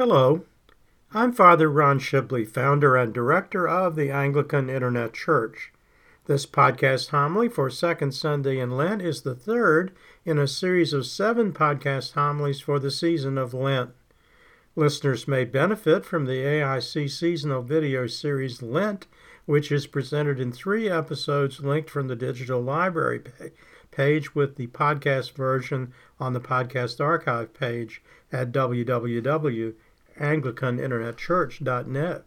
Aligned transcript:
Hello, 0.00 0.46
I'm 1.12 1.30
Father 1.30 1.70
Ron 1.70 2.00
Shibley, 2.00 2.48
founder 2.48 2.96
and 2.96 3.12
director 3.12 3.68
of 3.68 3.96
the 3.96 4.10
Anglican 4.10 4.70
Internet 4.70 5.12
Church. 5.12 5.74
This 6.24 6.46
podcast 6.46 7.10
homily 7.10 7.50
for 7.50 7.68
Second 7.68 8.12
Sunday 8.12 8.58
in 8.60 8.70
Lent 8.70 9.02
is 9.02 9.20
the 9.20 9.34
third 9.34 9.92
in 10.24 10.38
a 10.38 10.48
series 10.48 10.94
of 10.94 11.04
seven 11.04 11.52
podcast 11.52 12.14
homilies 12.14 12.62
for 12.62 12.78
the 12.78 12.90
season 12.90 13.36
of 13.36 13.52
Lent. 13.52 13.90
Listeners 14.74 15.28
may 15.28 15.44
benefit 15.44 16.06
from 16.06 16.24
the 16.24 16.44
AIC 16.44 17.10
seasonal 17.10 17.60
video 17.60 18.06
series 18.06 18.62
Lent, 18.62 19.06
which 19.44 19.70
is 19.70 19.86
presented 19.86 20.40
in 20.40 20.50
three 20.50 20.88
episodes 20.88 21.60
linked 21.60 21.90
from 21.90 22.08
the 22.08 22.16
digital 22.16 22.62
library 22.62 23.20
page 23.90 24.34
with 24.34 24.56
the 24.56 24.68
podcast 24.68 25.34
version 25.34 25.92
on 26.18 26.32
the 26.32 26.40
podcast 26.40 27.04
archive 27.04 27.52
page 27.52 28.02
at 28.32 28.50
www.anglicaninternetchurch.net. 30.18 32.24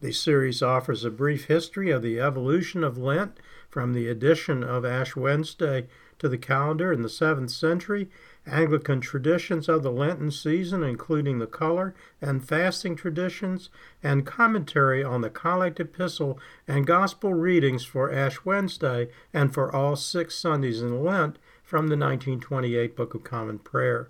The 0.00 0.12
series 0.12 0.62
offers 0.62 1.04
a 1.04 1.10
brief 1.10 1.44
history 1.44 1.90
of 1.90 2.02
the 2.02 2.18
evolution 2.18 2.82
of 2.82 2.98
Lent 2.98 3.38
from 3.70 3.92
the 3.92 4.08
addition 4.08 4.64
of 4.64 4.84
Ash 4.84 5.14
Wednesday 5.14 5.86
to 6.18 6.28
the 6.28 6.38
calendar 6.38 6.92
in 6.92 7.02
the 7.02 7.08
7th 7.08 7.50
century, 7.50 8.10
Anglican 8.44 9.00
traditions 9.00 9.68
of 9.68 9.84
the 9.84 9.92
Lenten 9.92 10.32
season, 10.32 10.82
including 10.82 11.38
the 11.38 11.46
color 11.46 11.94
and 12.20 12.46
fasting 12.46 12.96
traditions, 12.96 13.70
and 14.02 14.26
commentary 14.26 15.04
on 15.04 15.20
the 15.20 15.30
Collect 15.30 15.78
Epistle 15.78 16.40
and 16.66 16.86
Gospel 16.86 17.32
readings 17.32 17.84
for 17.84 18.12
Ash 18.12 18.44
Wednesday 18.44 19.08
and 19.32 19.54
for 19.54 19.74
all 19.74 19.94
six 19.94 20.34
Sundays 20.34 20.82
in 20.82 21.04
Lent 21.04 21.38
from 21.62 21.86
the 21.86 21.96
1928 21.96 22.96
Book 22.96 23.14
of 23.14 23.22
Common 23.22 23.60
Prayer. 23.60 24.08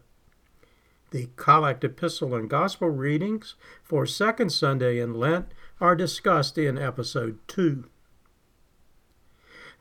The 1.12 1.29
Collect 1.37 1.84
Epistle 1.84 2.34
and 2.34 2.48
Gospel 2.48 2.89
readings 2.89 3.55
for 3.83 4.07
Second 4.07 4.48
Sunday 4.51 4.98
in 4.98 5.12
Lent 5.12 5.52
are 5.79 5.95
discussed 5.95 6.57
in 6.57 6.79
Episode 6.79 7.38
2. 7.49 7.85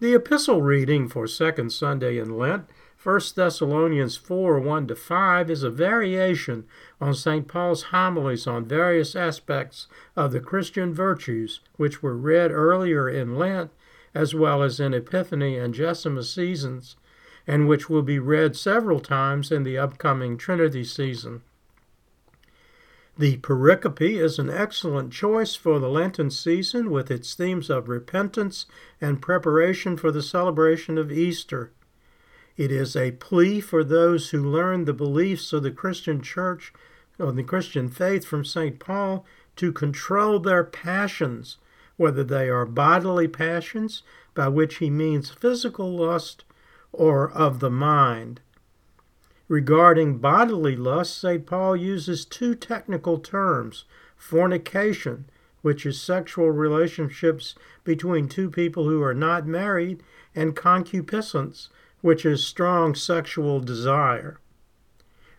The 0.02 0.14
epistle 0.14 0.62
reading 0.62 1.08
for 1.08 1.28
Second 1.28 1.72
Sunday 1.72 2.18
in 2.18 2.38
Lent, 2.38 2.66
1 3.02 3.22
Thessalonians 3.34 4.18
4 4.18 4.60
1 4.60 4.88
to 4.88 4.96
5, 4.98 5.50
is 5.50 5.64
a 5.64 5.70
variation 5.70 6.66
on 7.00 7.14
St. 7.14 7.48
Paul's 7.48 7.84
homilies 7.84 8.46
on 8.46 8.66
various 8.66 9.16
aspects 9.16 9.88
of 10.18 10.34
the 10.34 10.42
Christian 10.42 10.94
virtues, 10.94 11.62
which 11.78 12.04
were 12.04 12.18
read 12.18 12.52
earlier 12.52 13.08
in 13.08 13.38
Lent, 13.38 13.72
as 14.14 14.36
well 14.36 14.62
as 14.62 14.82
in 14.82 14.94
Epiphany 14.94 15.58
and 15.58 15.74
Gesima 15.74 16.26
seasons, 16.26 16.98
and 17.48 17.68
which 17.68 17.90
will 17.90 18.02
be 18.02 18.20
read 18.20 18.56
several 18.56 19.00
times 19.00 19.52
in 19.52 19.64
the 19.64 19.78
upcoming 19.78 20.38
Trinity 20.38 20.84
season. 20.84 21.42
The 23.18 23.38
pericope 23.38 24.02
is 24.02 24.40
an 24.40 24.50
excellent 24.50 25.12
choice 25.12 25.56
for 25.56 25.80
the 25.80 25.90
Lenten 25.90 26.32
season 26.32 26.90
with 26.90 27.12
its 27.12 27.36
themes 27.36 27.70
of 27.70 27.90
repentance 27.90 28.66
and 29.00 29.22
preparation 29.22 29.98
for 29.98 30.12
the 30.12 30.24
celebration 30.24 30.98
of 30.98 31.12
Easter. 31.12 31.72
It 32.58 32.72
is 32.72 32.96
a 32.96 33.12
plea 33.12 33.60
for 33.60 33.84
those 33.84 34.30
who 34.30 34.42
learn 34.42 34.86
the 34.86 34.94
beliefs 34.94 35.52
of 35.52 35.64
the 35.64 35.72
Christian 35.72 36.22
church 36.22 36.74
or 37.20 37.32
the 37.32 37.44
Christian 37.44 37.90
faith 37.90 38.26
from 38.26 38.46
St. 38.46 38.80
Paul 38.80 39.26
to 39.58 39.72
control 39.72 40.40
their 40.40 40.64
passions, 40.64 41.58
whether 41.98 42.24
they 42.24 42.50
are 42.50 42.66
bodily 42.66 43.28
passions, 43.28 44.04
by 44.34 44.48
which 44.48 44.78
he 44.78 44.90
means 44.90 45.30
physical 45.30 45.96
lust, 45.96 46.44
or 46.94 47.32
of 47.32 47.60
the 47.60 47.70
mind. 47.70 48.42
Regarding 49.48 50.18
bodily 50.18 50.76
lust, 50.76 51.18
St. 51.18 51.46
Paul 51.46 51.76
uses 51.76 52.26
two 52.26 52.56
technical 52.56 53.20
terms 53.20 53.86
fornication, 54.16 55.26
which 55.62 55.86
is 55.86 56.02
sexual 56.02 56.52
relationships 56.52 57.56
between 57.84 58.28
two 58.30 58.50
people 58.50 58.86
who 58.86 59.02
are 59.04 59.14
not 59.14 59.46
married, 59.46 60.04
and 60.34 60.56
concupiscence, 60.56 61.70
which 62.02 62.26
is 62.26 62.46
strong 62.46 62.96
sexual 62.96 63.60
desire. 63.60 64.40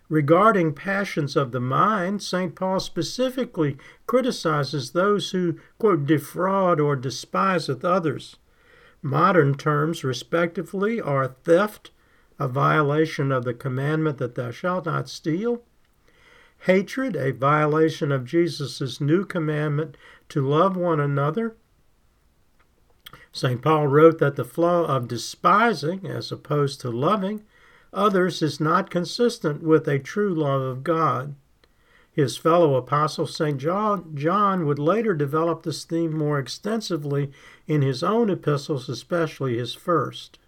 Regarding 0.09 0.75
passions 0.75 1.37
of 1.37 1.53
the 1.53 1.61
mind, 1.61 2.23
St. 2.23 2.55
Paul 2.55 2.81
specifically 2.81 3.79
criticizes 4.07 4.91
those 4.91 5.31
who, 5.31 5.59
quote, 5.79 6.05
defraud 6.05 6.81
or 6.81 6.97
despiseth 6.97 7.83
others. 7.83 8.37
Modern 9.03 9.57
terms, 9.57 10.05
respectively, 10.05 11.01
are 11.01 11.27
theft, 11.27 11.91
a 12.39 12.47
violation 12.47 13.33
of 13.33 13.45
the 13.45 13.53
commandment 13.53 14.19
that 14.19 14.37
thou 14.37 14.53
shalt 14.53 14.87
not 14.87 15.09
steal. 15.09 15.63
Hatred, 16.67 17.17
a 17.17 17.33
violation 17.33 18.13
of 18.13 18.25
Jesus' 18.25 19.01
new 19.01 19.25
commandment 19.25 19.97
to 20.29 20.47
love 20.47 20.77
one 20.77 21.01
another. 21.01 21.57
St. 23.33 23.61
Paul 23.61 23.89
wrote 23.89 24.19
that 24.19 24.37
the 24.37 24.45
flow 24.45 24.85
of 24.85 25.09
despising, 25.09 26.07
as 26.07 26.31
opposed 26.31 26.81
to 26.81 26.91
loving, 26.91 27.43
others 27.93 28.41
is 28.43 28.61
not 28.61 28.91
consistent 28.91 29.63
with 29.63 29.89
a 29.89 29.99
true 29.99 30.33
love 30.33 30.63
of 30.63 30.85
God. 30.85 31.35
His 32.13 32.37
fellow 32.37 32.75
apostle 32.75 33.27
St. 33.27 33.59
John, 33.59 34.15
John 34.15 34.67
would 34.67 34.79
later 34.79 35.15
develop 35.15 35.63
this 35.63 35.85
theme 35.85 36.17
more 36.17 36.39
extensively 36.39 37.33
in 37.67 37.81
his 37.81 38.03
own 38.03 38.29
epistles, 38.29 38.89
especially 38.89 39.57
his 39.57 39.75
first. 39.75 40.39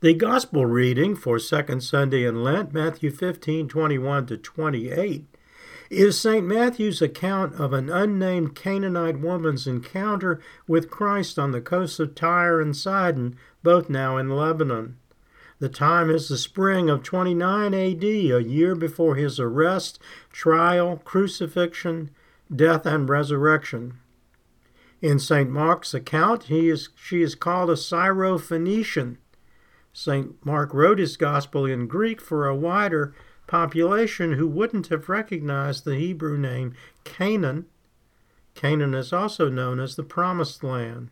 The 0.00 0.14
gospel 0.14 0.66
reading 0.66 1.14
for 1.14 1.38
Second 1.38 1.84
Sunday 1.84 2.24
in 2.24 2.42
Lent, 2.42 2.74
Matthew 2.74 3.12
15 3.12 3.68
21 3.68 4.26
to 4.26 4.36
28, 4.36 5.26
is 5.90 6.18
St. 6.18 6.44
Matthew's 6.44 7.00
account 7.00 7.54
of 7.54 7.72
an 7.72 7.88
unnamed 7.88 8.56
Canaanite 8.56 9.20
woman's 9.20 9.68
encounter 9.68 10.40
with 10.66 10.90
Christ 10.90 11.38
on 11.38 11.52
the 11.52 11.60
coasts 11.60 12.00
of 12.00 12.16
Tyre 12.16 12.60
and 12.60 12.76
Sidon, 12.76 13.36
both 13.62 13.88
now 13.88 14.16
in 14.16 14.30
Lebanon. 14.30 14.96
The 15.62 15.68
time 15.68 16.10
is 16.10 16.28
the 16.28 16.36
spring 16.36 16.90
of 16.90 17.04
29 17.04 17.72
AD, 17.72 18.02
a 18.02 18.42
year 18.42 18.74
before 18.74 19.14
his 19.14 19.38
arrest, 19.38 20.00
trial, 20.32 21.00
crucifixion, 21.04 22.10
death, 22.52 22.84
and 22.84 23.08
resurrection. 23.08 24.00
In 25.00 25.20
St. 25.20 25.48
Mark's 25.48 25.94
account, 25.94 26.42
he 26.46 26.68
is, 26.68 26.88
she 26.96 27.22
is 27.22 27.36
called 27.36 27.70
a 27.70 27.74
Syrophoenician, 27.74 29.18
St. 29.92 30.44
Mark 30.44 30.74
wrote 30.74 30.98
his 30.98 31.16
gospel 31.16 31.64
in 31.64 31.86
Greek 31.86 32.20
for 32.20 32.48
a 32.48 32.56
wider 32.56 33.14
population 33.46 34.32
who 34.32 34.48
wouldn't 34.48 34.88
have 34.88 35.08
recognized 35.08 35.84
the 35.84 35.94
Hebrew 35.94 36.36
name 36.36 36.74
Canaan. 37.04 37.66
Canaan 38.56 38.94
is 38.94 39.12
also 39.12 39.48
known 39.48 39.78
as 39.78 39.94
the 39.94 40.02
Promised 40.02 40.64
Land. 40.64 41.10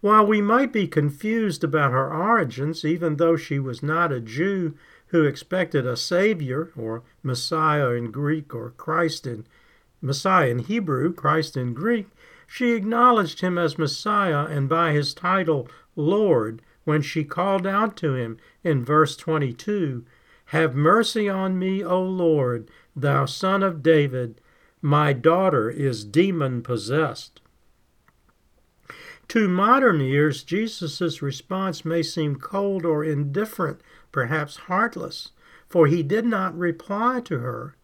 While 0.00 0.26
we 0.26 0.42
might 0.42 0.72
be 0.72 0.86
confused 0.86 1.64
about 1.64 1.92
her 1.92 2.12
origins, 2.12 2.84
even 2.84 3.16
though 3.16 3.36
she 3.36 3.58
was 3.58 3.82
not 3.82 4.12
a 4.12 4.20
Jew 4.20 4.74
who 5.08 5.24
expected 5.24 5.86
a 5.86 5.96
Savior, 5.96 6.70
or 6.76 7.02
Messiah 7.22 7.90
in 7.90 8.10
Greek, 8.10 8.54
or 8.54 8.70
Christ 8.76 9.26
in 9.26 9.46
Messiah 10.02 10.48
in 10.50 10.58
Hebrew, 10.58 11.14
Christ 11.14 11.56
in 11.56 11.72
Greek, 11.72 12.08
she 12.46 12.72
acknowledged 12.72 13.40
him 13.40 13.56
as 13.56 13.78
Messiah 13.78 14.44
and 14.44 14.68
by 14.68 14.92
his 14.92 15.14
title 15.14 15.68
Lord, 15.96 16.60
when 16.84 17.02
she 17.02 17.24
called 17.24 17.66
out 17.66 17.96
to 17.96 18.14
him 18.14 18.38
in 18.62 18.84
verse 18.84 19.16
22 19.16 20.04
Have 20.46 20.74
mercy 20.74 21.28
on 21.28 21.58
me, 21.58 21.82
O 21.82 22.02
Lord, 22.02 22.70
thou 22.94 23.24
son 23.24 23.62
of 23.62 23.82
David. 23.82 24.40
My 24.82 25.12
daughter 25.12 25.70
is 25.70 26.04
demon 26.04 26.62
possessed. 26.62 27.40
To 29.28 29.48
modern 29.48 30.00
ears, 30.00 30.42
Jesus' 30.42 31.20
response 31.20 31.84
may 31.84 32.02
seem 32.02 32.36
cold 32.36 32.84
or 32.84 33.04
indifferent, 33.04 33.80
perhaps 34.12 34.56
heartless, 34.56 35.30
for 35.68 35.86
he 35.86 36.02
did 36.02 36.24
not 36.24 36.56
reply 36.56 37.20
to 37.22 37.38
her. 37.38 37.74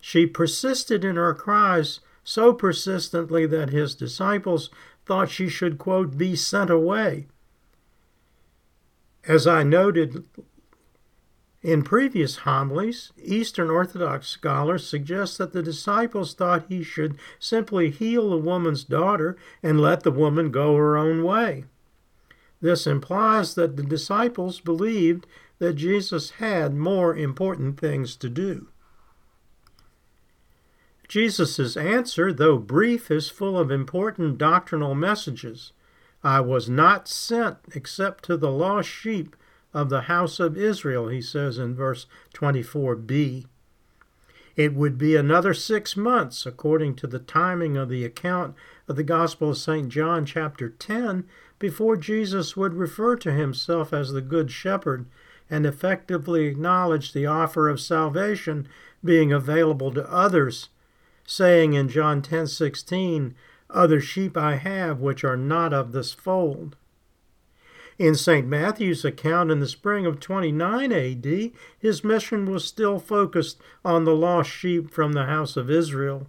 She 0.00 0.26
persisted 0.26 1.04
in 1.04 1.16
her 1.16 1.32
cries 1.34 2.00
so 2.24 2.52
persistently 2.52 3.46
that 3.46 3.70
his 3.70 3.94
disciples 3.94 4.70
thought 5.06 5.30
she 5.30 5.48
should, 5.48 5.78
quote, 5.78 6.18
be 6.18 6.34
sent 6.34 6.70
away. 6.70 7.28
As 9.26 9.46
I 9.46 9.62
noted 9.62 10.24
in 11.64 11.82
previous 11.82 12.36
homilies, 12.36 13.10
Eastern 13.16 13.70
Orthodox 13.70 14.28
scholars 14.28 14.86
suggest 14.86 15.38
that 15.38 15.54
the 15.54 15.62
disciples 15.62 16.34
thought 16.34 16.66
he 16.68 16.82
should 16.82 17.16
simply 17.38 17.90
heal 17.90 18.28
the 18.28 18.36
woman's 18.36 18.84
daughter 18.84 19.38
and 19.62 19.80
let 19.80 20.02
the 20.02 20.10
woman 20.10 20.50
go 20.50 20.76
her 20.76 20.98
own 20.98 21.24
way. 21.24 21.64
This 22.60 22.86
implies 22.86 23.54
that 23.54 23.78
the 23.78 23.82
disciples 23.82 24.60
believed 24.60 25.26
that 25.58 25.72
Jesus 25.72 26.32
had 26.32 26.74
more 26.74 27.16
important 27.16 27.80
things 27.80 28.14
to 28.16 28.28
do. 28.28 28.68
Jesus' 31.08 31.78
answer, 31.78 32.30
though 32.30 32.58
brief, 32.58 33.10
is 33.10 33.30
full 33.30 33.58
of 33.58 33.70
important 33.70 34.36
doctrinal 34.36 34.94
messages. 34.94 35.72
I 36.22 36.40
was 36.40 36.68
not 36.68 37.08
sent 37.08 37.56
except 37.74 38.24
to 38.24 38.36
the 38.36 38.50
lost 38.50 38.90
sheep 38.90 39.34
of 39.74 39.90
the 39.90 40.02
house 40.02 40.40
of 40.40 40.56
Israel, 40.56 41.08
he 41.08 41.20
says 41.20 41.58
in 41.58 41.74
verse 41.74 42.06
24b. 42.32 43.44
It 44.56 44.72
would 44.72 44.96
be 44.96 45.16
another 45.16 45.52
six 45.52 45.96
months, 45.96 46.46
according 46.46 46.94
to 46.96 47.08
the 47.08 47.18
timing 47.18 47.76
of 47.76 47.88
the 47.88 48.04
account 48.04 48.54
of 48.86 48.94
the 48.94 49.02
Gospel 49.02 49.50
of 49.50 49.58
St. 49.58 49.88
John, 49.88 50.24
chapter 50.24 50.68
10, 50.68 51.24
before 51.58 51.96
Jesus 51.96 52.56
would 52.56 52.74
refer 52.74 53.16
to 53.16 53.32
himself 53.32 53.92
as 53.92 54.12
the 54.12 54.20
Good 54.20 54.52
Shepherd 54.52 55.06
and 55.50 55.66
effectively 55.66 56.46
acknowledge 56.46 57.12
the 57.12 57.26
offer 57.26 57.68
of 57.68 57.80
salvation 57.80 58.68
being 59.04 59.32
available 59.32 59.92
to 59.92 60.10
others, 60.10 60.68
saying 61.26 61.74
in 61.74 61.88
John 61.88 62.22
10:16, 62.22 63.34
"Other 63.70 64.00
sheep 64.00 64.36
I 64.36 64.54
have 64.54 65.00
which 65.00 65.24
are 65.24 65.36
not 65.36 65.72
of 65.72 65.92
this 65.92 66.12
fold." 66.12 66.76
In 67.98 68.16
St. 68.16 68.46
Matthew's 68.46 69.04
account 69.04 69.52
in 69.52 69.60
the 69.60 69.68
spring 69.68 70.04
of 70.04 70.18
29 70.18 70.92
AD, 70.92 71.52
his 71.78 72.02
mission 72.02 72.50
was 72.50 72.64
still 72.64 72.98
focused 72.98 73.60
on 73.84 74.04
the 74.04 74.16
lost 74.16 74.50
sheep 74.50 74.90
from 74.90 75.12
the 75.12 75.26
house 75.26 75.56
of 75.56 75.70
Israel. 75.70 76.26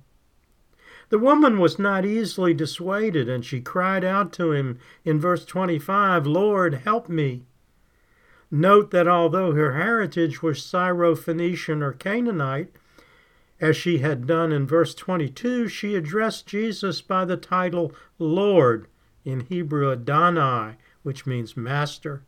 The 1.10 1.20
woman 1.20 1.60
was 1.60 1.80
not 1.80 2.06
easily 2.06 2.54
dissuaded, 2.54 3.30
and 3.30 3.44
she 3.44 3.62
cried 3.62 4.04
out 4.04 4.32
to 4.34 4.52
him 4.52 4.80
in 5.04 5.20
verse 5.20 5.46
25, 5.46 6.28
Lord, 6.28 6.76
help 6.76 7.10
me. 7.10 7.44
Note 8.52 8.92
that 8.92 9.08
although 9.08 9.54
her 9.54 9.74
heritage 9.74 10.44
was 10.44 10.64
Syro-Phoenician 10.64 11.82
or 11.82 11.94
Canaanite, 11.94 12.72
as 13.60 13.76
she 13.76 14.00
had 14.00 14.28
done 14.28 14.52
in 14.52 14.68
verse 14.68 14.94
22, 14.94 15.68
she 15.68 15.96
addressed 15.96 16.46
Jesus 16.46 17.02
by 17.02 17.26
the 17.26 17.38
title 17.38 17.92
Lord, 18.20 18.88
in 19.24 19.42
Hebrew 19.42 19.92
Adonai, 19.92 20.76
which 21.06 21.28
means 21.28 21.56
master. 21.56 22.24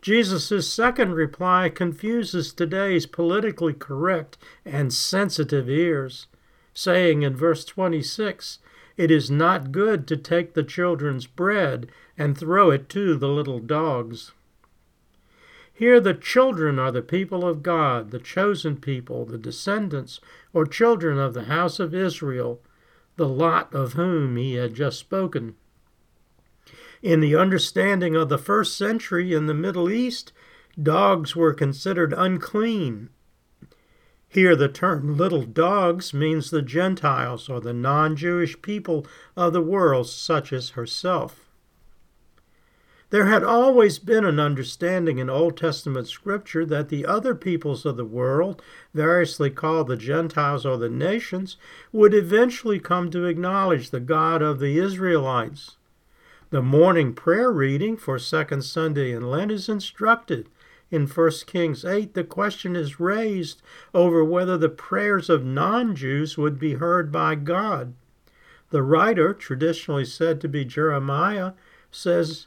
Jesus' 0.00 0.72
second 0.72 1.12
reply 1.12 1.68
confuses 1.68 2.52
today's 2.52 3.04
politically 3.04 3.74
correct 3.74 4.38
and 4.64 4.94
sensitive 4.94 5.68
ears, 5.68 6.26
saying 6.72 7.22
in 7.22 7.36
verse 7.36 7.66
26, 7.66 8.60
It 8.96 9.10
is 9.10 9.30
not 9.30 9.72
good 9.72 10.06
to 10.06 10.16
take 10.16 10.54
the 10.54 10.62
children's 10.62 11.26
bread 11.26 11.90
and 12.16 12.38
throw 12.38 12.70
it 12.70 12.88
to 12.90 13.14
the 13.14 13.28
little 13.28 13.58
dogs. 13.58 14.32
Here, 15.70 16.00
the 16.00 16.14
children 16.14 16.78
are 16.78 16.90
the 16.90 17.02
people 17.02 17.46
of 17.46 17.62
God, 17.62 18.10
the 18.10 18.18
chosen 18.18 18.78
people, 18.78 19.26
the 19.26 19.38
descendants 19.38 20.18
or 20.54 20.64
children 20.64 21.18
of 21.18 21.34
the 21.34 21.44
house 21.44 21.78
of 21.78 21.94
Israel, 21.94 22.62
the 23.16 23.28
lot 23.28 23.74
of 23.74 23.92
whom 23.92 24.36
he 24.36 24.54
had 24.54 24.72
just 24.74 24.98
spoken. 24.98 25.56
In 27.02 27.20
the 27.20 27.36
understanding 27.36 28.16
of 28.16 28.28
the 28.28 28.38
first 28.38 28.76
century 28.76 29.32
in 29.32 29.46
the 29.46 29.54
Middle 29.54 29.88
East, 29.88 30.32
dogs 30.80 31.36
were 31.36 31.54
considered 31.54 32.12
unclean. 32.12 33.10
Here, 34.28 34.54
the 34.54 34.68
term 34.68 35.16
little 35.16 35.44
dogs 35.44 36.12
means 36.12 36.50
the 36.50 36.60
Gentiles 36.60 37.48
or 37.48 37.60
the 37.60 37.72
non 37.72 38.14
Jewish 38.14 38.60
people 38.60 39.06
of 39.36 39.52
the 39.54 39.62
world, 39.62 40.08
such 40.08 40.52
as 40.52 40.70
herself. 40.70 41.48
There 43.10 43.24
had 43.24 43.42
always 43.42 43.98
been 43.98 44.26
an 44.26 44.38
understanding 44.38 45.16
in 45.16 45.30
Old 45.30 45.56
Testament 45.56 46.08
scripture 46.08 46.66
that 46.66 46.90
the 46.90 47.06
other 47.06 47.34
peoples 47.34 47.86
of 47.86 47.96
the 47.96 48.04
world, 48.04 48.60
variously 48.92 49.48
called 49.48 49.86
the 49.86 49.96
Gentiles 49.96 50.66
or 50.66 50.76
the 50.76 50.90
nations, 50.90 51.56
would 51.90 52.12
eventually 52.12 52.78
come 52.78 53.10
to 53.12 53.24
acknowledge 53.24 53.88
the 53.88 54.00
God 54.00 54.42
of 54.42 54.58
the 54.58 54.78
Israelites. 54.78 55.77
The 56.50 56.62
morning 56.62 57.12
prayer 57.12 57.52
reading 57.52 57.98
for 57.98 58.18
Second 58.18 58.62
Sunday 58.62 59.12
in 59.12 59.30
Lent 59.30 59.52
is 59.52 59.68
instructed. 59.68 60.48
In 60.90 61.06
1 61.06 61.30
Kings 61.46 61.84
8, 61.84 62.14
the 62.14 62.24
question 62.24 62.74
is 62.74 62.98
raised 62.98 63.60
over 63.92 64.24
whether 64.24 64.56
the 64.56 64.70
prayers 64.70 65.28
of 65.28 65.44
non 65.44 65.94
Jews 65.94 66.38
would 66.38 66.58
be 66.58 66.74
heard 66.74 67.12
by 67.12 67.34
God. 67.34 67.92
The 68.70 68.82
writer, 68.82 69.34
traditionally 69.34 70.06
said 70.06 70.40
to 70.40 70.48
be 70.48 70.64
Jeremiah, 70.64 71.52
says, 71.90 72.46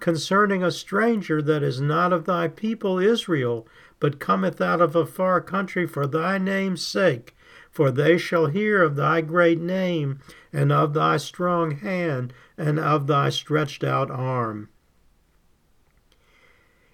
Concerning 0.00 0.62
a 0.64 0.70
stranger 0.70 1.42
that 1.42 1.62
is 1.62 1.82
not 1.82 2.14
of 2.14 2.24
thy 2.24 2.48
people 2.48 2.98
Israel, 2.98 3.68
but 4.00 4.18
cometh 4.18 4.62
out 4.62 4.80
of 4.80 4.96
a 4.96 5.04
far 5.04 5.42
country 5.42 5.86
for 5.86 6.06
thy 6.06 6.38
name's 6.38 6.86
sake, 6.86 7.36
for 7.74 7.90
they 7.90 8.16
shall 8.16 8.46
hear 8.46 8.82
of 8.82 8.94
thy 8.94 9.20
great 9.20 9.60
name, 9.60 10.20
and 10.52 10.70
of 10.70 10.94
thy 10.94 11.16
strong 11.16 11.72
hand, 11.72 12.32
and 12.56 12.78
of 12.78 13.08
thy 13.08 13.28
stretched 13.28 13.82
out 13.82 14.10
arm. 14.12 14.68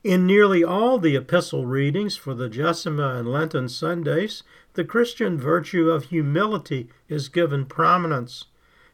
In 0.02 0.24
nearly 0.24 0.64
all 0.64 0.98
the 0.98 1.16
epistle 1.16 1.66
readings 1.66 2.16
for 2.16 2.32
the 2.32 2.48
Gesima 2.48 3.18
and 3.18 3.28
Lenten 3.28 3.68
Sundays, 3.68 4.42
the 4.72 4.84
Christian 4.84 5.36
virtue 5.36 5.90
of 5.90 6.04
humility 6.04 6.88
is 7.10 7.28
given 7.28 7.66
prominence. 7.66 8.46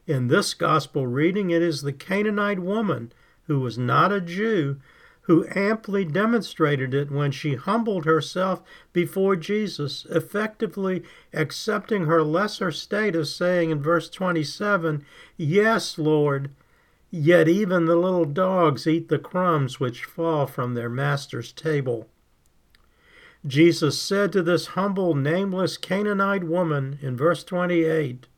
In 0.09 0.27
this 0.27 0.55
gospel 0.55 1.07
reading, 1.07 1.51
it 1.51 1.63
is 1.63 1.83
the 1.83 1.93
Canaanite 1.93 2.59
woman, 2.59 3.13
who 3.47 3.61
was 3.61 3.79
not 3.79 4.13
a 4.13 4.21
Jew, 4.21 4.81
who 5.27 5.45
amply 5.57 6.05
demonstrated 6.05 6.95
it 6.95 7.11
when 7.11 7.33
she 7.33 7.57
humbled 7.57 8.05
herself 8.05 8.63
before 8.93 9.35
Jesus, 9.35 10.07
effectively 10.09 11.03
accepting 11.33 12.05
her 12.05 12.23
lesser 12.23 12.71
state 12.71 13.17
of 13.17 13.27
saying 13.27 13.71
in 13.71 13.83
verse 13.83 14.09
27, 14.09 15.05
Yes, 15.37 15.99
Lord, 15.99 16.51
yet 17.11 17.49
even 17.49 17.87
the 17.87 17.97
little 17.97 18.25
dogs 18.25 18.87
eat 18.87 19.09
the 19.09 19.19
crumbs 19.19 19.81
which 19.81 20.05
fall 20.05 20.47
from 20.47 20.75
their 20.75 20.89
master's 20.89 21.51
table. 21.53 22.09
Jesus 23.45 24.01
said 24.01 24.33
to 24.33 24.45
this 24.45 24.69
humble, 24.69 25.17
nameless 25.17 25.77
Canaanite 25.77 26.45
woman 26.45 27.01
in 27.03 27.17
verse 27.17 27.43
28, 27.43 28.29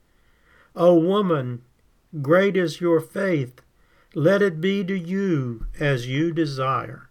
O 0.75 0.95
woman, 0.95 1.63
great 2.23 2.57
is 2.57 2.81
your 2.81 3.01
faith 3.01 3.61
let 4.15 4.43
it 4.43 4.61
be 4.61 4.85
to 4.85 4.99
you 4.99 5.67
as 5.79 6.07
you 6.07 6.33
desire. 6.33 7.09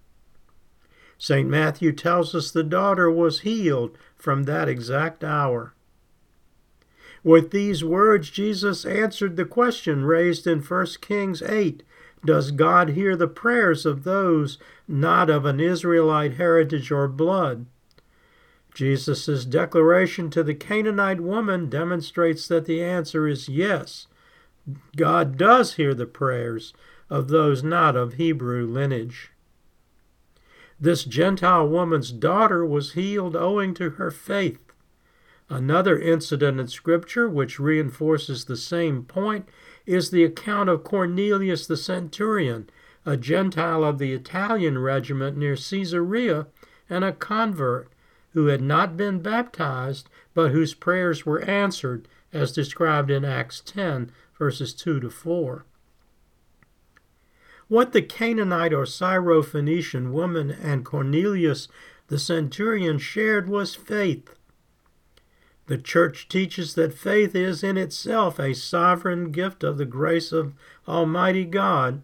St. 1.18 1.48
Matthew 1.48 1.92
tells 1.92 2.36
us 2.36 2.52
the 2.52 2.64
daughter 2.64 3.10
was 3.10 3.42
healed 3.42 3.98
from 4.16 4.44
that 4.44 4.70
exact 4.70 5.24
hour. 5.24 5.74
With 7.24 7.52
these 7.52 7.84
words, 7.84 8.30
Jesus 8.30 8.86
answered 8.86 9.36
the 9.36 9.46
question 9.46 10.06
raised 10.06 10.48
in 10.48 10.62
1 10.62 10.86
Kings 11.02 11.42
8 11.42 11.84
Does 12.24 12.52
God 12.52 12.90
hear 12.90 13.16
the 13.16 13.28
prayers 13.28 13.86
of 13.86 14.04
those 14.04 14.58
not 14.88 15.30
of 15.30 15.46
an 15.46 15.60
Israelite 15.60 16.36
heritage 16.36 16.92
or 16.92 17.08
blood? 17.08 17.66
Jesus' 18.74 19.44
declaration 19.44 20.30
to 20.30 20.44
the 20.44 20.54
Canaanite 20.54 21.20
woman 21.20 21.68
demonstrates 21.68 22.48
that 22.48 22.66
the 22.66 22.84
answer 22.84 23.28
is 23.28 23.50
yes. 23.50 24.06
God 24.96 25.38
does 25.38 25.76
hear 25.76 25.94
the 25.94 26.06
prayers 26.06 26.74
of 27.10 27.30
those 27.30 27.64
not 27.64 27.96
of 27.96 28.14
Hebrew 28.14 28.66
lineage. 28.66 29.32
This 30.80 31.04
Gentile 31.04 31.68
woman's 31.68 32.12
daughter 32.12 32.66
was 32.66 32.94
healed 32.94 33.36
owing 33.36 33.74
to 33.76 33.92
her 33.92 34.12
faith. 34.12 34.60
Another 35.50 35.98
incident 35.98 36.60
in 36.60 36.68
Scripture 36.68 37.30
which 37.30 37.60
reinforces 37.60 38.46
the 38.46 38.58
same 38.58 39.04
point 39.04 39.48
is 39.86 40.12
the 40.12 40.26
account 40.26 40.70
of 40.70 40.84
Cornelius 40.84 41.66
the 41.66 41.78
centurion, 41.78 42.70
a 43.06 43.16
Gentile 43.16 43.84
of 43.84 43.98
the 43.98 44.14
Italian 44.14 44.78
regiment 44.78 45.38
near 45.38 45.56
Caesarea 45.56 46.48
and 46.90 47.06
a 47.06 47.14
convert 47.14 47.90
who 48.34 48.48
had 48.48 48.62
not 48.62 48.98
been 48.98 49.20
baptized 49.20 50.10
but 50.34 50.52
whose 50.52 50.74
prayers 50.74 51.26
were 51.26 51.42
answered 51.42 52.08
as 52.34 52.52
described 52.52 53.10
in 53.10 53.24
Acts 53.24 53.62
10 53.62 54.12
verses 54.38 54.74
2 54.74 55.00
to 55.00 55.10
4. 55.10 55.66
What 57.68 57.92
the 57.92 58.02
Canaanite 58.02 58.74
or 58.74 58.86
Syro-Phoenician 58.86 60.14
woman 60.14 60.52
and 60.52 60.86
Cornelius 60.86 61.68
the 62.08 62.20
centurion 62.20 62.98
shared 62.98 63.50
was 63.50 63.76
faith. 63.76 64.34
The 65.68 65.78
church 65.78 66.30
teaches 66.30 66.76
that 66.76 66.94
faith 66.94 67.36
is 67.36 67.64
in 67.64 67.76
itself 67.76 68.40
a 68.40 68.54
sovereign 68.54 69.32
gift 69.32 69.64
of 69.64 69.78
the 69.78 69.86
grace 69.86 70.32
of 70.32 70.54
Almighty 70.88 71.44
God, 71.44 72.02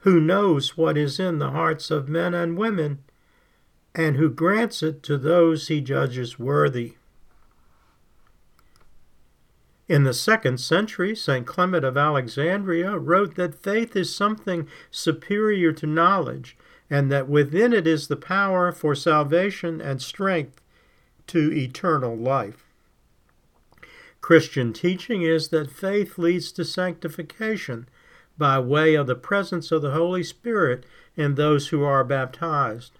who 0.00 0.20
knows 0.20 0.76
what 0.76 0.98
is 0.98 1.18
in 1.18 1.38
the 1.38 1.52
hearts 1.52 1.90
of 1.90 2.10
men 2.10 2.34
and 2.34 2.58
women, 2.58 2.98
and 3.94 4.16
who 4.16 4.28
grants 4.28 4.82
it 4.82 5.02
to 5.04 5.16
those 5.16 5.68
he 5.68 5.80
judges 5.80 6.38
worthy. 6.38 6.96
In 9.88 10.04
the 10.04 10.14
second 10.14 10.58
century, 10.58 11.14
St. 11.14 11.46
Clement 11.46 11.84
of 11.84 11.96
Alexandria 11.96 12.96
wrote 12.98 13.34
that 13.34 13.62
faith 13.62 13.94
is 13.94 14.14
something 14.14 14.66
superior 14.90 15.72
to 15.72 15.86
knowledge, 15.86 16.56
and 16.88 17.12
that 17.12 17.28
within 17.28 17.72
it 17.72 17.86
is 17.86 18.08
the 18.08 18.16
power 18.16 18.72
for 18.72 18.94
salvation 18.94 19.80
and 19.80 20.00
strength 20.00 20.60
to 21.26 21.52
eternal 21.52 22.16
life. 22.16 22.64
Christian 24.20 24.72
teaching 24.72 25.20
is 25.20 25.48
that 25.48 25.70
faith 25.70 26.16
leads 26.16 26.50
to 26.52 26.64
sanctification 26.64 27.86
by 28.38 28.58
way 28.58 28.94
of 28.94 29.06
the 29.06 29.14
presence 29.14 29.70
of 29.70 29.82
the 29.82 29.90
Holy 29.90 30.22
Spirit 30.22 30.86
in 31.14 31.34
those 31.34 31.68
who 31.68 31.82
are 31.82 32.04
baptized. 32.04 32.92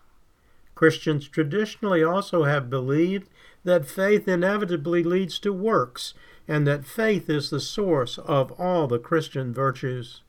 Christians 0.75 1.29
traditionally 1.29 2.05
also 2.05 2.45
have 2.45 2.69
believed 2.69 3.29
that 3.65 3.87
faith 3.87 4.29
inevitably 4.29 5.03
leads 5.03 5.39
to 5.41 5.53
works, 5.53 6.15
and 6.47 6.67
that 6.67 6.85
faith 6.85 7.29
is 7.29 7.51
the 7.51 7.61
source 7.61 8.19
of 8.19 8.53
all 8.53 8.87
the 8.87 8.99
Christian 8.99 9.53
virtues. 9.53 10.23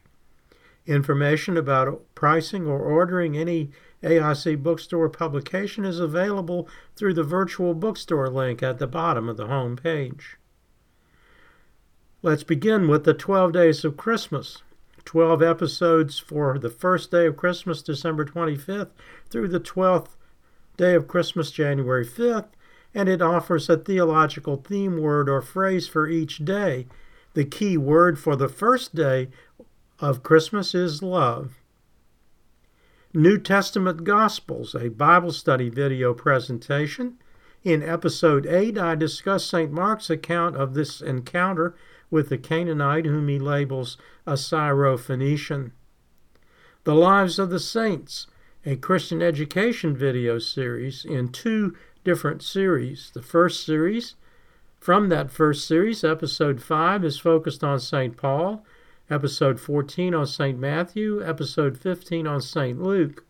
Information 0.87 1.57
about 1.57 2.01
pricing 2.15 2.65
or 2.65 2.79
ordering 2.79 3.37
any 3.37 3.69
AIC 4.01 4.63
Bookstore 4.63 5.09
publication 5.09 5.83
is 5.83 5.99
available 5.99 6.69
through 6.95 7.13
the 7.13 7.23
virtual 7.23 7.73
bookstore 7.73 8.29
link 8.29 8.63
at 8.63 8.79
the 8.79 8.87
bottom 8.87 9.27
of 9.27 9.35
the 9.35 9.47
home 9.47 9.75
page. 9.75 10.37
Let's 12.21 12.43
begin 12.43 12.87
with 12.87 13.03
the 13.03 13.13
12 13.13 13.51
days 13.51 13.83
of 13.83 13.97
Christmas. 13.97 14.63
12 15.03 15.43
episodes 15.43 16.19
for 16.19 16.57
the 16.57 16.69
first 16.69 17.11
day 17.11 17.25
of 17.25 17.37
Christmas, 17.37 17.81
December 17.81 18.25
25th, 18.25 18.89
through 19.29 19.47
the 19.49 19.59
12th 19.59 20.15
day 20.77 20.93
of 20.93 21.07
Christmas, 21.07 21.51
January 21.51 22.05
5th, 22.05 22.49
and 22.93 23.09
it 23.09 23.21
offers 23.21 23.69
a 23.69 23.77
theological 23.77 24.57
theme 24.57 25.01
word 25.01 25.29
or 25.29 25.41
phrase 25.41 25.87
for 25.87 26.07
each 26.07 26.43
day. 26.45 26.87
The 27.33 27.45
key 27.45 27.77
word 27.77 28.17
for 28.17 28.35
the 28.35 28.49
first 28.49 28.95
day 28.95 29.29
of 29.99 30.23
Christmas 30.23 30.75
is 30.75 31.01
love. 31.01 31.59
New 33.13 33.37
Testament 33.37 34.03
Gospels, 34.03 34.75
a 34.75 34.89
Bible 34.89 35.31
study 35.31 35.69
video 35.69 36.13
presentation. 36.13 37.17
In 37.63 37.81
episode 37.81 38.45
8, 38.45 38.77
I 38.77 38.95
discuss 38.95 39.45
St. 39.45 39.71
Mark's 39.71 40.09
account 40.09 40.55
of 40.55 40.73
this 40.73 41.01
encounter 41.01 41.75
with 42.11 42.29
the 42.29 42.37
Canaanite 42.37 43.05
whom 43.05 43.27
he 43.27 43.39
labels 43.39 43.97
a 44.25 44.33
Syrophoenician. 44.33 45.71
The 46.83 46.95
Lives 46.95 47.39
of 47.39 47.49
the 47.49 47.59
Saints, 47.59 48.27
a 48.65 48.75
Christian 48.75 49.21
education 49.21 49.95
video 49.95 50.37
series 50.37 51.03
in 51.03 51.29
two 51.29 51.75
different 52.03 52.43
series. 52.43 53.09
The 53.13 53.23
first 53.23 53.65
series, 53.65 54.13
from 54.79 55.09
that 55.09 55.31
first 55.31 55.67
series, 55.67 56.03
episode 56.03 56.61
5, 56.61 57.03
is 57.03 57.19
focused 57.19 57.63
on 57.63 57.79
St. 57.79 58.15
Paul 58.15 58.63
episode 59.09 59.59
14 59.59 60.13
on 60.13 60.27
St. 60.27 60.59
Matthew, 60.59 61.23
episode 61.23 61.77
15 61.77 62.27
on 62.27 62.41
St. 62.41 62.81
Luke. 62.81 63.23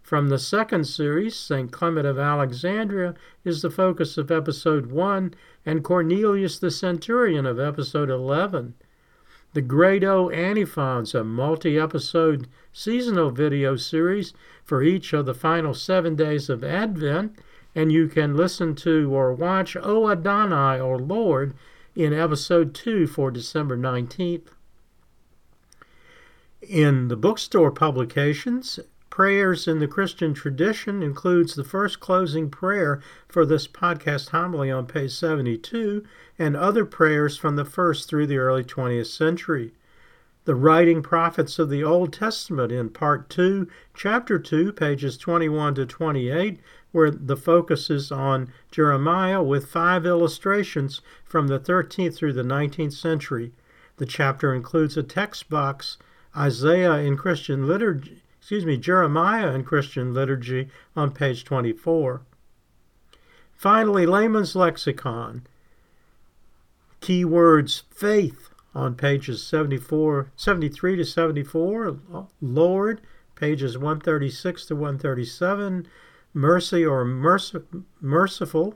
From 0.00 0.28
the 0.28 0.38
second 0.38 0.84
series, 0.84 1.34
St. 1.34 1.72
Clement 1.72 2.06
of 2.06 2.18
Alexandria 2.18 3.14
is 3.42 3.62
the 3.62 3.70
focus 3.70 4.16
of 4.16 4.30
episode 4.30 4.86
1, 4.86 5.34
and 5.64 5.82
Cornelius 5.82 6.58
the 6.58 6.70
Centurion 6.70 7.46
of 7.46 7.58
episode 7.58 8.10
11. 8.10 8.74
The 9.54 9.62
Great 9.62 10.04
O 10.04 10.30
Antiphons, 10.30 11.14
a 11.14 11.24
multi 11.24 11.78
episode 11.78 12.48
seasonal 12.72 13.30
video 13.30 13.76
series 13.76 14.34
for 14.62 14.82
each 14.82 15.12
of 15.12 15.26
the 15.26 15.34
final 15.34 15.72
seven 15.72 16.16
days 16.16 16.50
of 16.50 16.62
Advent, 16.62 17.38
and 17.74 17.90
you 17.90 18.06
can 18.06 18.36
listen 18.36 18.74
to 18.74 19.12
or 19.14 19.32
watch 19.32 19.76
O 19.76 20.10
Adonai, 20.10 20.78
or 20.78 20.98
Lord, 20.98 21.54
in 21.96 22.12
episode 22.12 22.74
2 22.74 23.06
for 23.06 23.30
December 23.30 23.76
19th. 23.76 24.48
In 26.68 27.08
the 27.08 27.16
bookstore 27.16 27.70
publications, 27.70 28.80
Prayers 29.14 29.68
in 29.68 29.78
the 29.78 29.86
Christian 29.86 30.34
Tradition 30.34 31.00
includes 31.00 31.54
the 31.54 31.62
first 31.62 32.00
closing 32.00 32.50
prayer 32.50 33.00
for 33.28 33.46
this 33.46 33.68
podcast 33.68 34.30
homily 34.30 34.72
on 34.72 34.86
page 34.86 35.12
72 35.12 36.02
and 36.36 36.56
other 36.56 36.84
prayers 36.84 37.36
from 37.36 37.54
the 37.54 37.64
first 37.64 38.08
through 38.08 38.26
the 38.26 38.38
early 38.38 38.64
20th 38.64 39.06
century. 39.06 39.72
The 40.46 40.56
Writing 40.56 41.00
Prophets 41.00 41.60
of 41.60 41.68
the 41.68 41.84
Old 41.84 42.12
Testament 42.12 42.72
in 42.72 42.88
Part 42.88 43.30
2, 43.30 43.68
Chapter 43.94 44.40
2, 44.40 44.72
pages 44.72 45.16
21 45.16 45.76
to 45.76 45.86
28, 45.86 46.58
where 46.90 47.10
the 47.12 47.36
focus 47.36 47.88
is 47.90 48.10
on 48.10 48.52
Jeremiah 48.72 49.44
with 49.44 49.70
five 49.70 50.04
illustrations 50.04 51.02
from 51.24 51.46
the 51.46 51.60
13th 51.60 52.16
through 52.16 52.32
the 52.32 52.42
19th 52.42 52.94
century. 52.94 53.52
The 53.98 54.06
chapter 54.06 54.52
includes 54.52 54.96
a 54.96 55.04
text 55.04 55.48
box 55.48 55.98
Isaiah 56.36 56.94
in 56.94 57.16
Christian 57.16 57.66
liturgy, 57.66 58.22
excuse 58.38 58.66
me, 58.66 58.76
Jeremiah 58.76 59.52
in 59.54 59.64
Christian 59.64 60.12
liturgy 60.12 60.68
on 60.96 61.12
page 61.12 61.44
24. 61.44 62.22
Finally, 63.56 64.06
Layman's 64.06 64.56
Lexicon. 64.56 65.46
Keywords 67.00 67.82
faith 67.90 68.50
on 68.74 68.94
pages 68.94 69.46
74, 69.46 70.32
73 70.36 70.96
to 70.96 71.04
74, 71.04 71.98
Lord, 72.40 73.00
pages 73.34 73.78
136 73.78 74.66
to 74.66 74.74
137, 74.74 75.86
mercy 76.32 76.84
or 76.84 77.04
merc- 77.04 77.64
merciful, 78.00 78.74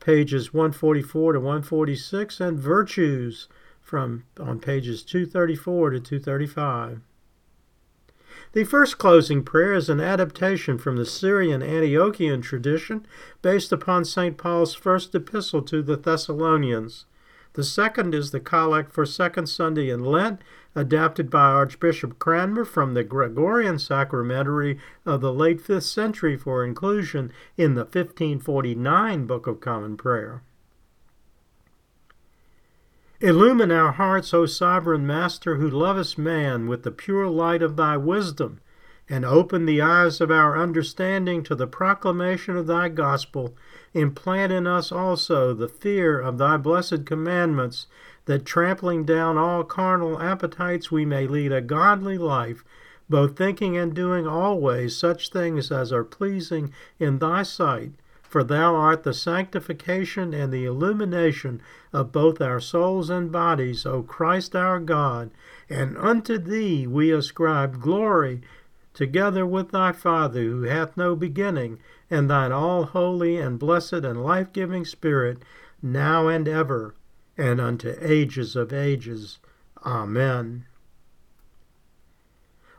pages 0.00 0.54
144 0.54 1.34
to 1.34 1.40
146, 1.40 2.40
and 2.40 2.58
virtues, 2.58 3.48
from 3.88 4.24
on 4.38 4.60
pages 4.60 5.02
234 5.02 5.90
to 5.90 6.00
235. 6.00 7.00
The 8.52 8.64
first 8.64 8.98
closing 8.98 9.42
prayer 9.42 9.72
is 9.72 9.88
an 9.88 9.98
adaptation 10.00 10.76
from 10.76 10.96
the 10.96 11.06
Syrian 11.06 11.62
Antiochian 11.62 12.42
tradition 12.42 13.06
based 13.40 13.72
upon 13.72 14.04
St. 14.04 14.36
Paul's 14.36 14.74
first 14.74 15.14
epistle 15.14 15.62
to 15.62 15.82
the 15.82 15.96
Thessalonians. 15.96 17.06
The 17.54 17.64
second 17.64 18.14
is 18.14 18.30
the 18.30 18.40
collect 18.40 18.92
for 18.92 19.06
Second 19.06 19.48
Sunday 19.48 19.88
in 19.88 20.04
Lent, 20.04 20.42
adapted 20.74 21.30
by 21.30 21.46
Archbishop 21.46 22.18
Cranmer 22.18 22.66
from 22.66 22.92
the 22.92 23.04
Gregorian 23.04 23.78
Sacramentary 23.78 24.78
of 25.06 25.22
the 25.22 25.32
late 25.32 25.62
5th 25.62 25.84
century 25.84 26.36
for 26.36 26.62
inclusion 26.62 27.32
in 27.56 27.74
the 27.74 27.84
1549 27.84 29.26
Book 29.26 29.46
of 29.46 29.60
Common 29.60 29.96
Prayer. 29.96 30.42
Illumine 33.20 33.72
our 33.72 33.90
hearts, 33.90 34.32
O 34.32 34.46
sovereign 34.46 35.04
Master, 35.04 35.56
who 35.56 35.68
lovest 35.68 36.18
man 36.18 36.68
with 36.68 36.84
the 36.84 36.92
pure 36.92 37.26
light 37.26 37.62
of 37.62 37.74
thy 37.74 37.96
wisdom, 37.96 38.60
and 39.08 39.24
open 39.24 39.66
the 39.66 39.82
eyes 39.82 40.20
of 40.20 40.30
our 40.30 40.56
understanding 40.56 41.42
to 41.42 41.56
the 41.56 41.66
proclamation 41.66 42.56
of 42.56 42.68
thy 42.68 42.88
gospel. 42.88 43.56
Implant 43.92 44.52
in 44.52 44.68
us 44.68 44.92
also 44.92 45.52
the 45.52 45.66
fear 45.66 46.20
of 46.20 46.38
thy 46.38 46.56
blessed 46.56 47.04
commandments, 47.06 47.88
that 48.26 48.46
trampling 48.46 49.02
down 49.02 49.36
all 49.36 49.64
carnal 49.64 50.22
appetites 50.22 50.92
we 50.92 51.04
may 51.04 51.26
lead 51.26 51.50
a 51.50 51.60
godly 51.60 52.18
life, 52.18 52.62
both 53.10 53.36
thinking 53.36 53.76
and 53.76 53.94
doing 53.94 54.28
always 54.28 54.96
such 54.96 55.30
things 55.30 55.72
as 55.72 55.92
are 55.92 56.04
pleasing 56.04 56.72
in 57.00 57.18
thy 57.18 57.42
sight 57.42 57.90
for 58.28 58.44
thou 58.44 58.74
art 58.74 59.04
the 59.04 59.14
sanctification 59.14 60.34
and 60.34 60.52
the 60.52 60.66
illumination 60.66 61.62
of 61.92 62.12
both 62.12 62.40
our 62.40 62.60
souls 62.60 63.08
and 63.08 63.32
bodies, 63.32 63.86
O 63.86 64.02
Christ 64.02 64.54
our 64.54 64.78
God, 64.78 65.30
and 65.70 65.96
unto 65.96 66.38
thee 66.38 66.86
we 66.86 67.10
ascribe 67.10 67.80
glory 67.80 68.42
together 68.92 69.46
with 69.46 69.70
thy 69.70 69.92
Father, 69.92 70.42
who 70.42 70.62
hath 70.62 70.96
no 70.96 71.16
beginning, 71.16 71.78
and 72.10 72.28
thine 72.28 72.52
all 72.52 72.84
holy 72.84 73.36
and 73.36 73.58
blessed 73.58 73.92
and 73.92 74.22
life 74.22 74.52
giving 74.52 74.84
Spirit, 74.84 75.42
now 75.80 76.28
and 76.28 76.48
ever, 76.48 76.94
and 77.36 77.60
unto 77.60 77.94
ages 78.00 78.56
of 78.56 78.72
ages. 78.72 79.38
Amen. 79.86 80.66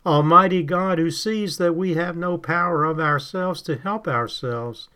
Almighty 0.06 0.62
God, 0.62 0.98
who 0.98 1.10
sees 1.10 1.58
that 1.58 1.76
we 1.76 1.94
have 1.94 2.18
no 2.18 2.38
power 2.38 2.84
of 2.84 3.00
ourselves 3.00 3.62
to 3.64 3.78
help 3.78 4.08
ourselves, 4.08 4.90